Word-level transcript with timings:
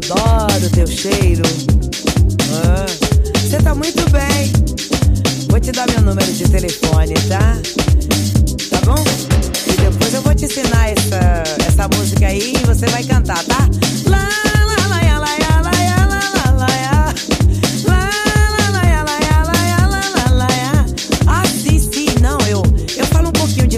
adoro 0.00 0.70
teu 0.70 0.86
cheiro. 0.86 1.42
Você 3.34 3.56
ah, 3.56 3.62
tá 3.62 3.74
muito 3.74 4.08
bem. 4.10 4.52
Vou 5.48 5.60
te 5.60 5.72
dar 5.72 5.86
meu 5.90 6.02
número 6.02 6.32
de 6.32 6.48
telefone, 6.48 7.14
tá? 7.28 7.58
Tá 8.70 8.80
bom? 8.84 9.02
E 9.66 9.72
depois 9.76 10.14
eu 10.14 10.22
vou 10.22 10.34
te 10.34 10.46
ensinar 10.46 10.90
essa, 10.90 11.44
essa 11.66 11.88
música 11.96 12.26
aí 12.26 12.54
e 12.54 12.66
você 12.66 12.86
vai 12.86 13.04
cantar, 13.04 13.42
tá? 13.44 13.68
Lá, 14.06 14.18
lá, 14.18 14.64
lá, 14.66 14.86
lá, 14.88 15.00
lá, 15.08 15.28
lá, 15.28 15.60
lá, 15.60 15.70
lá, 15.70 15.70
lá, 15.70 16.50
lá. 16.52 16.70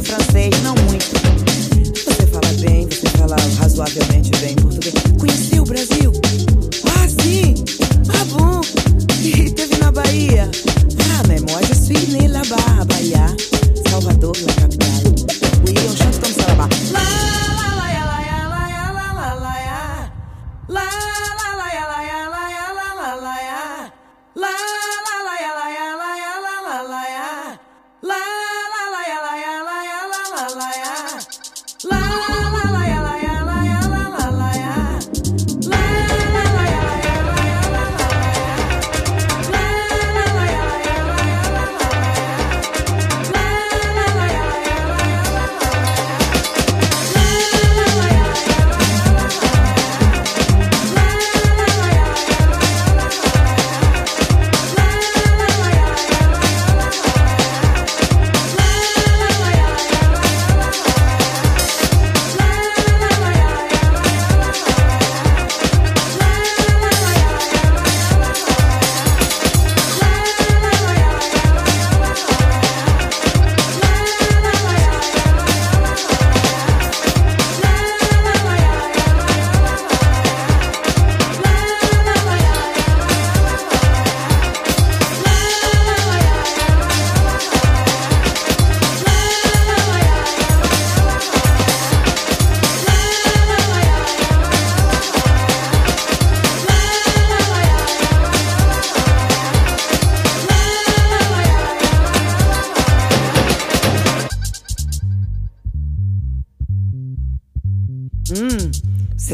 francês, 0.02 0.50
não 0.62 0.74
muito. 0.86 1.06
Você 2.04 2.26
fala 2.26 2.52
bem, 2.60 2.86
você 2.86 3.08
fala 3.16 3.36
razoavelmente. 3.58 4.21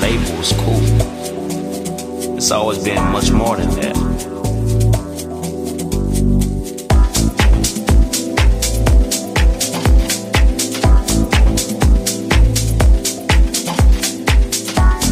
Label 0.00 0.36
was 0.38 0.52
cool. 0.52 0.80
It's 2.36 2.50
always 2.50 2.78
been 2.82 3.02
much 3.12 3.30
more 3.30 3.56
than 3.56 3.68
that. 3.80 3.96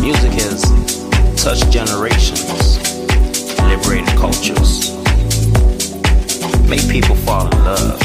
Music 0.00 0.32
has 0.40 0.62
touched 1.42 1.70
generations, 1.70 2.78
liberated 3.62 4.08
cultures, 4.16 4.90
made 6.66 6.88
people 6.90 7.14
fall 7.14 7.46
in 7.46 7.64
love, 7.64 8.00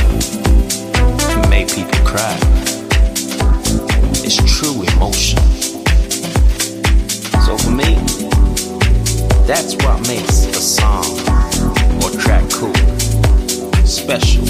made 1.50 1.70
people 1.70 2.00
cry. 2.06 2.38
It's 4.26 4.36
true 4.58 4.84
emotion. 4.96 5.63
For 7.58 7.70
me, 7.70 7.94
that's 9.46 9.76
what 9.76 10.00
makes 10.08 10.48
a 10.48 10.54
song 10.56 11.06
or 12.02 12.10
track 12.20 12.50
cool, 12.50 12.74
special. 13.86 14.44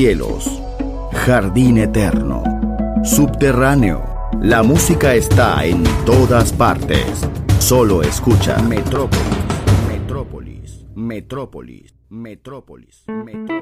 Cielos, 0.00 0.62
jardín 1.12 1.76
eterno, 1.76 2.44
subterráneo. 3.02 4.04
La 4.40 4.62
música 4.62 5.16
está 5.16 5.64
en 5.64 5.82
todas 6.06 6.52
partes. 6.52 7.02
Solo 7.58 8.02
escucha 8.02 8.62
Metrópolis, 8.62 9.26
Metrópolis, 9.88 10.86
Metrópolis, 10.94 11.94
Metrópolis, 12.10 13.04
Metrópolis. 13.08 13.58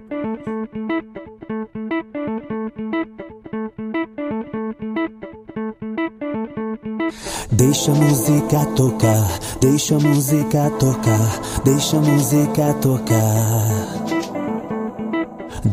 Deixa 7.52 7.92
a 7.92 7.94
música 7.94 8.66
tocar, 8.76 9.26
deixa 9.62 9.96
a 9.96 10.00
música 10.00 10.70
tocar, 10.78 11.40
deixa 11.64 11.96
a 11.96 12.00
música 12.00 12.74
tocar. 12.82 13.95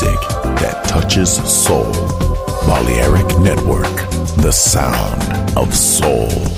music 0.00 0.20
that 0.60 0.84
touches 0.84 1.32
soul. 1.42 1.92
Balearic 2.66 3.26
Network, 3.40 3.94
the 4.36 4.52
sound 4.52 5.56
of 5.56 5.74
soul. 5.74 6.57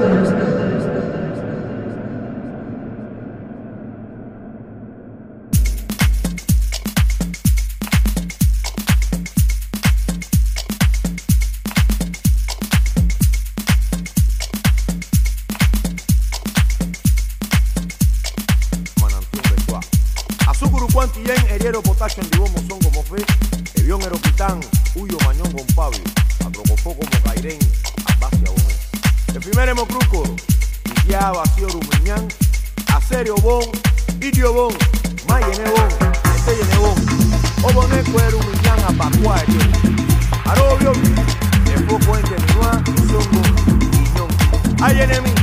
Guerrero, 21.71 21.83
Potasio, 21.83 22.21
Andibón, 22.21 22.51
Mozongo, 22.51 22.91
Mofé, 22.91 23.23
Evión, 23.75 24.01
Eropitán, 24.01 24.59
Huyo, 24.93 25.17
Mañón, 25.25 25.49
Gompavio, 25.53 26.01
Atrocofó, 26.45 26.93
como 26.93 27.09
Cairén, 27.23 27.57
Abbasia, 28.07 28.49
Gómez. 28.49 28.79
El 29.33 29.39
primer 29.39 29.69
Hemocrúcoro, 29.69 30.35
Villá, 31.05 31.31
Vacío, 31.31 31.69
Rumiñán, 31.69 32.27
Acerio, 32.93 33.35
Bon, 33.35 33.63
Idio, 34.19 34.51
Bon, 34.51 34.73
Mayene, 35.29 35.69
Bon, 35.69 35.87
Estelle, 36.35 36.75
Bon, 36.77 36.95
Obone, 37.63 38.03
Cuero, 38.11 38.41
Rumiñán, 38.41 38.79
Apacuá, 38.89 39.41
Arobio, 40.43 40.91
Despo, 41.63 41.97
Puente, 41.99 42.35
Minuá, 42.47 42.83
Zongo, 43.07 43.41
Guiñón. 43.91 44.83
Hay 44.83 44.99
enemigo, 44.99 45.35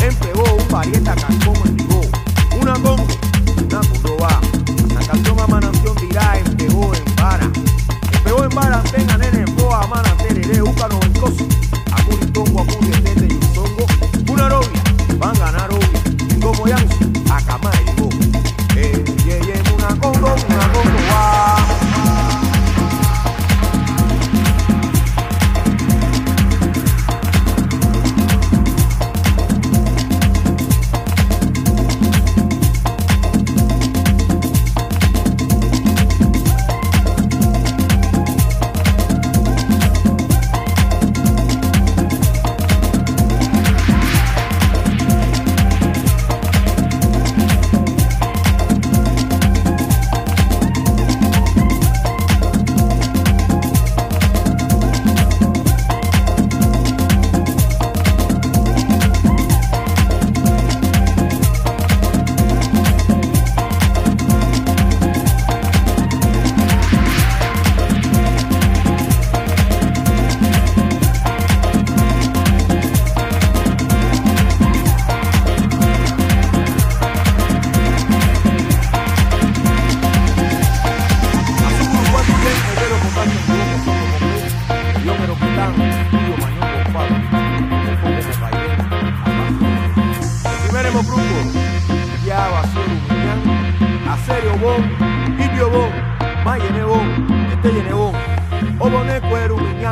empegó 0.00 0.54
un 0.54 0.66
parieta, 0.68 1.14
cancón, 1.14 1.76
tengan 8.94 9.22
el 9.22 9.33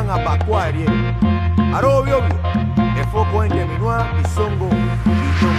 Jan 0.03 0.19
Abakwa 0.19 0.67
Erie. 0.67 0.85
Arobio, 1.73 2.21
Efoko 2.99 3.43
en 3.43 3.51
Yeminua, 3.51 4.07
Isongo, 4.21 4.69
Billón. 4.69 5.57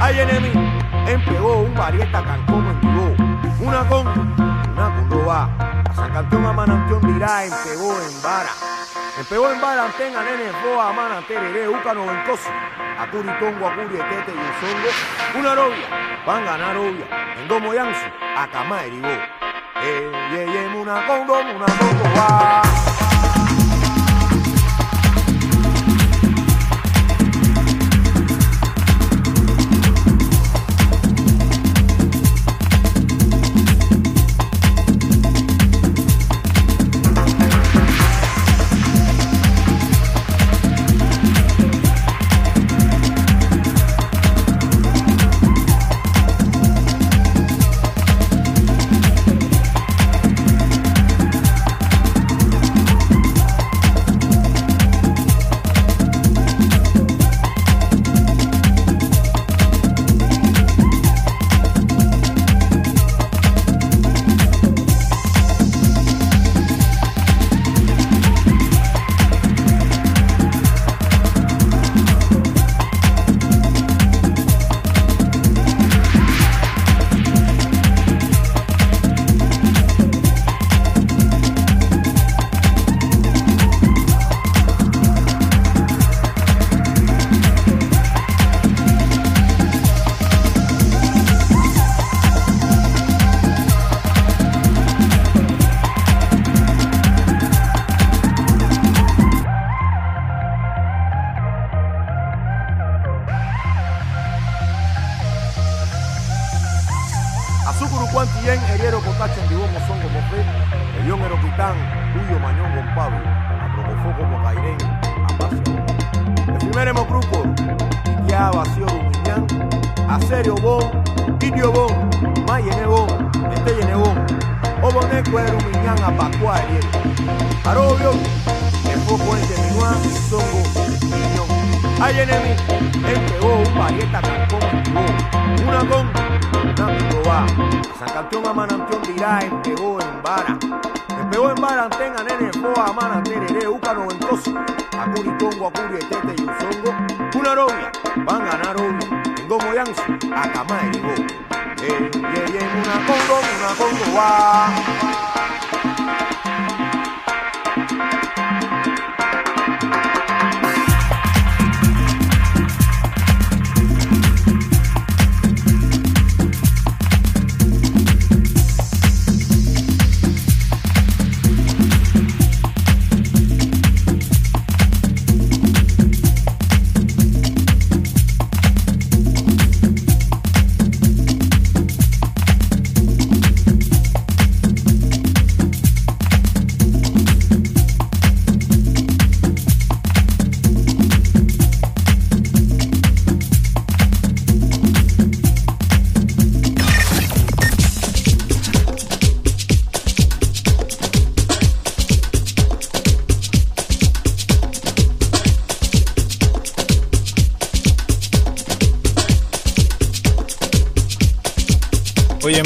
Hay 0.00 0.20
enemi, 0.20 0.52
empegó 1.06 1.60
un 1.60 1.74
varieta 1.74 2.22
cancomo 2.22 2.70
en 2.70 2.80
Tibó. 2.80 3.66
Una 3.66 3.88
con, 3.88 4.06
una 4.06 4.94
condoba. 4.94 5.48
San 5.94 6.12
Cantón 6.12 6.44
a 6.44 6.52
Manantión 6.52 7.00
dirá, 7.14 7.44
empegó 7.44 7.92
en 7.92 8.22
vara. 8.22 8.50
Empegó 9.18 9.50
en 9.50 9.60
vara, 9.60 9.86
antena, 9.86 10.22
nene, 10.22 10.52
boa, 10.62 10.92
mana, 10.92 11.22
tereré, 11.26 11.66
úcano, 11.68 12.06
vencoso. 12.06 12.50
Acuri, 13.00 13.28
tongo, 13.40 13.66
acuri, 13.66 13.96
etete 13.96 14.32
y 14.32 14.44
usongo. 14.52 15.38
Una 15.38 15.54
novia, 15.54 15.86
van 16.26 16.42
a 16.42 16.50
ganar 16.50 16.74
novia. 16.74 17.06
En 17.40 17.48
domo 17.48 17.72
yansu, 17.72 18.06
acamá 18.36 18.84
erigó. 18.84 19.08
Ey, 19.08 20.38
ey, 20.38 20.48
ey, 20.48 20.76
una 20.76 21.06
congo, 21.06 21.38
una 21.40 21.66
congo, 21.66 22.04
va. 22.16 22.95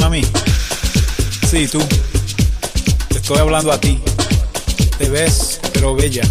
Mami. 0.01 0.23
Sí, 1.49 1.69
tú. 1.69 1.79
Te 3.09 3.19
estoy 3.19 3.39
hablando 3.39 3.71
a 3.71 3.81
ti. 3.81 4.01
Te 4.99 5.09
ves, 5.09 5.61
pero 5.73 5.95
bella. 5.95 6.23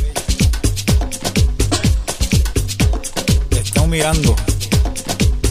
Te 3.49 3.59
están 3.59 3.89
mirando 3.89 4.35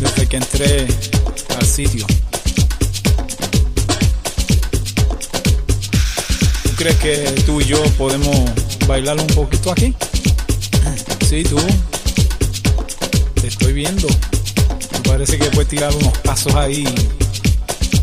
desde 0.01 0.27
que 0.27 0.37
entré 0.37 0.87
al 1.59 1.67
sitio. 1.67 2.07
¿Tú 6.63 6.71
crees 6.77 6.97
que 6.97 7.43
tú 7.47 7.61
y 7.61 7.65
yo 7.65 7.83
podemos 7.97 8.37
bailar 8.87 9.19
un 9.19 9.27
poquito 9.29 9.73
aquí? 9.73 9.95
Sí, 11.29 11.43
tú. 11.45 11.59
Te 13.41 13.47
estoy 13.49 13.73
viendo. 13.73 14.09
Parece 15.05 15.39
que 15.39 15.47
puedes 15.51 15.69
tirar 15.69 15.95
unos 15.95 16.17
pasos 16.19 16.55
ahí 16.55 16.85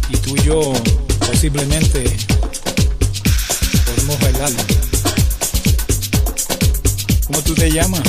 y 0.09 0.17
tú 0.17 0.35
y 0.35 0.43
yo 0.43 0.73
posiblemente 1.19 2.03
podemos 3.85 4.19
bailar. 4.19 4.51
¿Cómo 7.27 7.41
tú 7.41 7.55
te 7.55 7.71
llamas? 7.71 8.01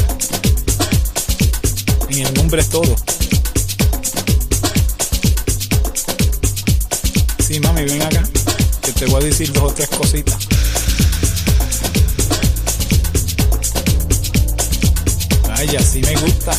En 2.11 2.27
el 2.27 2.35
nombre 2.35 2.63
todo. 2.65 2.97
Sí, 7.47 7.61
mami, 7.61 7.85
ven 7.85 8.03
acá, 8.03 8.23
que 8.83 8.93
te 8.93 9.07
voy 9.07 9.23
a 9.23 9.27
decir 9.27 9.53
dos 9.53 9.71
o 9.71 9.75
tres 9.75 9.89
cositas. 9.89 10.37
Ay, 15.55 15.77
así 15.77 16.01
me 16.03 16.15
gusta. 16.17 16.53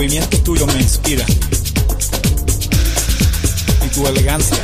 Los 0.00 0.06
movimientos 0.06 0.44
tuyos 0.44 0.66
me 0.74 0.80
inspiran. 0.80 1.26
Y 3.84 3.88
tu 3.90 4.06
elegancia. 4.06 4.56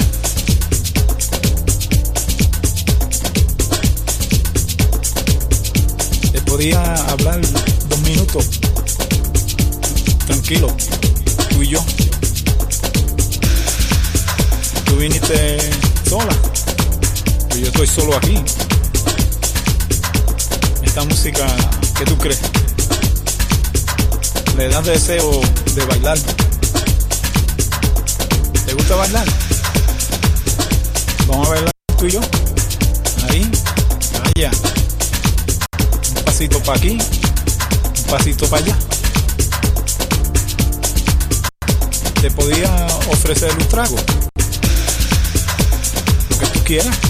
Te 6.33 6.41
podía 6.41 6.95
hablar 7.11 7.43
dos 7.87 8.01
minutos. 8.01 8.47
Tranquilo. 10.27 10.75
Tú 11.51 11.63
y 11.63 11.69
yo. 11.69 11.85
Tú 14.87 14.97
viniste 14.97 15.59
sola. 16.09 16.35
Y 17.55 17.61
yo 17.61 17.67
estoy 17.67 17.87
solo 17.87 18.17
aquí. 18.17 18.43
Esta 20.83 21.05
música, 21.05 21.47
¿qué 21.99 22.07
tú 22.07 22.17
crees? 22.17 22.56
Le 24.57 24.69
das 24.69 24.87
deseo 24.87 25.41
de 25.75 25.85
bailar. 25.85 26.19
¿Te 28.65 28.73
gusta 28.73 28.97
bailar? 28.97 29.27
Vamos 31.27 31.47
a 31.47 31.51
bailar 31.51 31.71
tú 31.99 32.07
y 32.07 32.11
yo. 32.13 32.21
Ahí, 33.29 33.51
allá. 34.35 34.51
Un 36.17 36.25
pasito 36.25 36.63
para 36.63 36.79
aquí, 36.79 36.91
un 36.91 38.05
pasito 38.11 38.49
para 38.49 38.65
allá. 38.65 38.77
Te 42.23 42.31
podía 42.31 42.87
ofrecer 43.11 43.53
un 43.53 43.69
trago. 43.69 43.97
Lo 46.31 46.39
que 46.39 46.47
tú 46.47 46.65
quieras. 46.65 47.06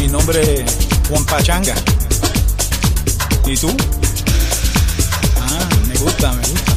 Mi 0.00 0.08
nombre 0.08 0.62
es 0.62 0.72
Juan 1.08 1.24
Pachanga. 1.26 1.74
¿Y 3.46 3.56
tú? 3.56 3.68
Ah, 5.40 5.68
me 5.86 5.94
gusta, 5.96 6.32
me 6.32 6.42
gusta. 6.48 6.74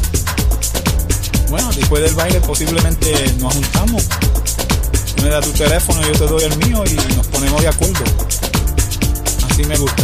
Bueno, 1.50 1.70
después 1.74 2.04
del 2.04 2.16
baile 2.16 2.42
posiblemente 2.42 3.34
nos 3.40 3.54
juntamos. 3.54 4.04
Me 5.22 5.30
das 5.30 5.46
tu 5.46 5.52
teléfono, 5.52 6.02
yo 6.02 6.12
te 6.12 6.26
doy 6.26 6.44
el 6.44 6.58
mío 6.58 6.84
y 6.86 7.16
nos 7.16 7.28
ponemos 7.28 7.62
de 7.62 7.70
acuerdo. 7.70 8.04
Así 9.50 9.64
me 9.64 9.78
gusta. 9.78 10.04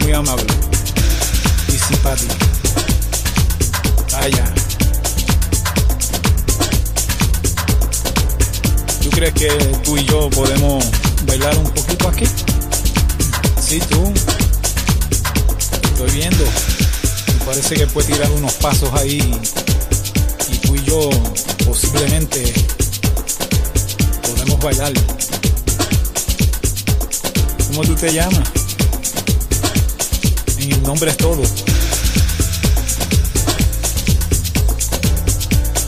Muy 0.00 0.12
amable 0.12 0.46
y 1.68 1.72
simpático. 1.72 2.34
Vaya. 4.12 4.57
Crees 9.18 9.34
que 9.34 9.48
tú 9.82 9.96
y 9.96 10.04
yo 10.04 10.30
podemos 10.30 10.84
bailar 11.26 11.58
un 11.58 11.68
poquito 11.70 12.08
aquí? 12.08 12.24
Sí, 13.60 13.80
tú. 13.90 14.12
Estoy 15.82 16.10
viendo. 16.12 16.44
Me 16.44 17.44
parece 17.44 17.74
que 17.74 17.86
puedes 17.88 18.12
tirar 18.12 18.30
unos 18.30 18.52
pasos 18.54 18.88
ahí. 18.94 19.18
Y 20.52 20.58
tú 20.58 20.76
y 20.76 20.84
yo 20.84 21.10
posiblemente 21.66 22.52
podemos 24.22 24.60
bailar. 24.60 24.92
¿Cómo 27.66 27.82
tú 27.82 27.96
te 27.96 28.12
llamas? 28.12 28.48
En 30.58 30.72
el 30.72 30.82
nombre 30.84 31.10
es 31.10 31.16
todo. 31.16 31.42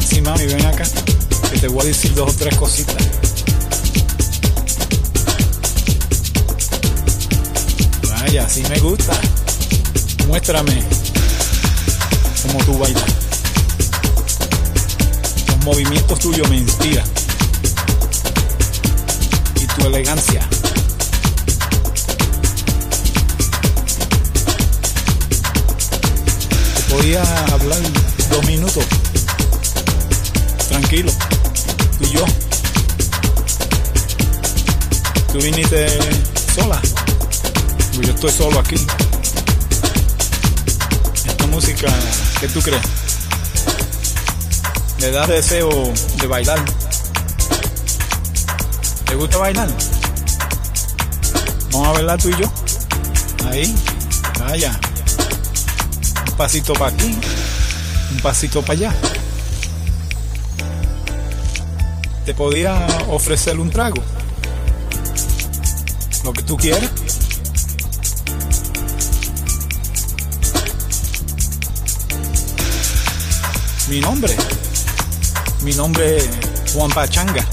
Sí, 0.09 0.21
mami, 0.21 0.47
ven 0.47 0.67
acá 0.67 0.83
que 1.53 1.59
te 1.61 1.69
voy 1.69 1.83
a 1.83 1.85
decir 1.85 2.13
dos 2.15 2.33
o 2.33 2.37
tres 2.37 2.57
cositas. 2.57 3.10
Vaya, 8.31 8.45
así 8.45 8.63
me 8.69 8.79
gusta. 8.79 9.13
Muéstrame 10.29 10.85
cómo 12.43 12.65
tú 12.65 12.79
bailas. 12.79 13.05
Los 15.49 15.65
movimientos 15.65 16.17
tuyos 16.21 16.49
me 16.49 16.59
inspiran. 16.59 17.05
Y 19.61 19.67
tu 19.67 19.85
elegancia. 19.85 20.49
Te 26.77 26.95
podía 26.95 27.23
hablar 27.47 27.81
dos 28.31 28.47
minutos 28.47 28.85
tranquilo, 30.69 31.11
tú 31.99 32.05
y 32.05 32.13
yo. 32.13 32.25
Tú 35.33 35.39
viniste 35.41 35.89
sola. 36.55 36.81
Yo 38.03 38.13
estoy 38.15 38.31
solo 38.33 38.59
aquí. 38.61 38.77
Esta 41.15 41.47
música, 41.49 41.89
¿qué 42.41 42.49
tú 42.49 42.61
crees? 42.61 42.83
Me 45.01 45.11
da 45.11 45.27
deseo 45.27 45.69
de 46.21 46.27
bailar. 46.27 46.65
¿Te 49.05 49.15
gusta 49.15 49.39
bailar? 49.39 49.69
Vamos 51.73 51.89
a 51.89 51.93
bailar 51.93 52.23
tú 52.23 52.31
y 52.31 52.41
yo. 52.41 52.51
Ahí, 53.51 53.75
vaya. 54.39 54.81
Un 56.27 56.37
pasito 56.37 56.73
para 56.73 56.95
aquí, 56.95 57.19
un 58.13 58.21
pasito 58.21 58.63
para 58.63 58.73
allá. 58.79 58.95
Te 62.25 62.35
podía 62.35 62.87
ofrecer 63.09 63.59
un 63.59 63.71
trago. 63.71 64.03
Lo 66.25 66.33
que 66.33 66.43
tú 66.43 66.57
quieras. 66.57 66.91
Mi 73.91 73.99
nombre. 73.99 74.37
Mi 75.63 75.73
nombre 75.75 76.19
es 76.19 76.29
Juan 76.73 76.93
Pachanga. 76.93 77.45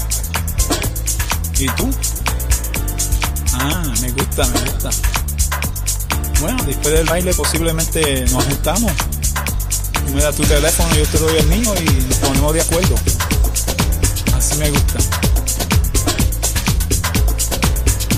¿Y 1.58 1.66
tú? 1.70 1.90
Ah, 3.54 3.82
me 4.00 4.12
gusta, 4.12 4.46
me 4.46 4.60
gusta. 4.60 4.90
Bueno, 6.40 6.62
después 6.62 6.94
del 6.94 7.06
baile 7.06 7.34
posiblemente 7.34 8.24
nos 8.30 8.44
juntamos. 8.44 8.92
Tú 10.06 10.14
me 10.14 10.22
das 10.22 10.36
tu 10.36 10.44
teléfono, 10.44 10.94
yo 10.94 11.06
te 11.06 11.18
doy 11.18 11.38
el 11.38 11.46
mío 11.48 11.74
y 11.74 11.84
nos 12.06 12.18
ponemos 12.18 12.54
de 12.54 12.60
acuerdo. 12.60 12.94
Así 14.36 14.56
me 14.58 14.70
gusta. 14.70 14.98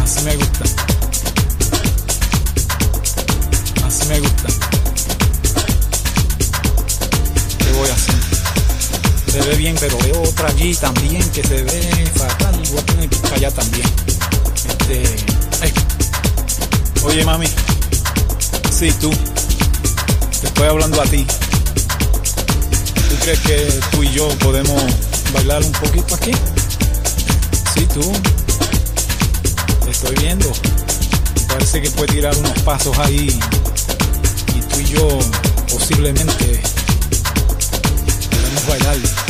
Así 0.03 0.25
me 0.25 0.37
gusta. 0.37 0.70
Bien, 9.61 9.77
pero 9.79 9.99
veo 9.99 10.23
otra 10.23 10.49
allí 10.49 10.75
también 10.75 11.23
que 11.33 11.43
se 11.43 11.63
ve 11.63 12.11
fatal. 12.17 12.59
Tener 12.87 13.11
que 13.11 13.17
para 13.17 13.37
allá 13.37 13.51
también. 13.51 13.87
Este. 14.69 15.03
Oye, 17.03 17.25
mami. 17.27 17.47
Sí, 18.73 18.91
tú. 18.99 19.11
Te 20.41 20.47
estoy 20.47 20.67
hablando 20.67 21.03
a 21.03 21.05
ti. 21.05 21.27
¿Tú 22.95 23.17
crees 23.21 23.41
que 23.41 23.81
tú 23.91 24.03
y 24.03 24.11
yo 24.13 24.29
podemos 24.39 24.83
bailar 25.35 25.63
un 25.63 25.73
poquito 25.73 26.15
aquí? 26.15 26.33
Sí, 27.75 27.87
tú. 27.93 28.13
Te 29.85 29.91
estoy 29.91 30.15
viendo. 30.17 30.51
Parece 31.49 31.83
que 31.83 31.91
puede 31.91 32.15
tirar 32.15 32.35
unos 32.39 32.59
pasos 32.61 32.99
ahí. 32.99 33.39
Y 34.57 34.61
tú 34.63 34.81
y 34.81 34.85
yo 34.87 35.19
posiblemente 35.69 36.63
podemos 38.31 38.67
bailar. 38.67 39.30